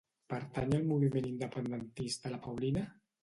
[0.33, 2.87] Pertany al moviment independentista la Paulina?